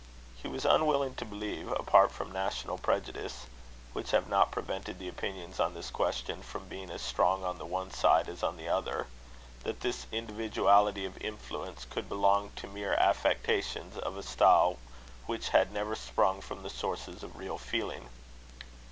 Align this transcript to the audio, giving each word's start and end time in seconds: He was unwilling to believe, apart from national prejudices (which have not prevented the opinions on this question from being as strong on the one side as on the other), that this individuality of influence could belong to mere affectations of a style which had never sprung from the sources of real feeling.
He 0.35 0.47
was 0.47 0.65
unwilling 0.65 1.13
to 1.17 1.25
believe, 1.25 1.71
apart 1.73 2.11
from 2.11 2.31
national 2.31 2.79
prejudices 2.79 3.45
(which 3.93 4.09
have 4.09 4.27
not 4.27 4.49
prevented 4.49 4.97
the 4.97 5.07
opinions 5.07 5.59
on 5.59 5.75
this 5.75 5.91
question 5.91 6.41
from 6.41 6.65
being 6.67 6.89
as 6.89 7.03
strong 7.03 7.43
on 7.43 7.59
the 7.59 7.67
one 7.67 7.91
side 7.91 8.27
as 8.27 8.41
on 8.41 8.57
the 8.57 8.67
other), 8.67 9.05
that 9.61 9.81
this 9.81 10.07
individuality 10.11 11.05
of 11.05 11.21
influence 11.21 11.85
could 11.85 12.09
belong 12.09 12.49
to 12.55 12.65
mere 12.65 12.95
affectations 12.95 13.95
of 13.95 14.17
a 14.17 14.23
style 14.23 14.79
which 15.27 15.49
had 15.49 15.71
never 15.71 15.93
sprung 15.95 16.41
from 16.41 16.63
the 16.63 16.71
sources 16.71 17.21
of 17.21 17.35
real 17.37 17.59
feeling. 17.59 18.09